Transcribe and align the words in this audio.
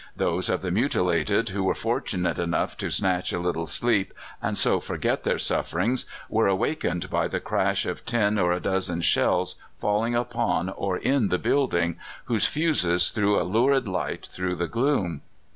Those 0.17 0.49
of 0.49 0.63
the 0.63 0.71
mutilated 0.71 1.49
who 1.49 1.63
were 1.63 1.75
fortunate 1.75 2.39
enough 2.39 2.75
to 2.77 2.89
snatch 2.89 3.31
a 3.31 3.37
little 3.39 3.67
sleep 3.67 4.15
and 4.41 4.57
so 4.57 4.79
forget 4.79 5.21
their 5.25 5.37
sufferings 5.37 6.07
were 6.27 6.47
awakened 6.47 7.11
by 7.11 7.27
the 7.27 7.39
crash 7.39 7.85
of 7.85 8.03
ten 8.03 8.39
or 8.39 8.51
a 8.51 8.59
dozen 8.59 9.01
shells 9.01 9.57
falling 9.77 10.15
upon 10.15 10.69
or 10.69 10.97
in 10.97 11.27
the 11.27 11.37
building, 11.37 11.97
whose 12.25 12.47
fuses 12.47 13.11
threw 13.11 13.39
a 13.39 13.43
lurid 13.45 13.87
light 13.87 14.25
through 14.25 14.55
the 14.55 14.67
gloom. 14.67 15.21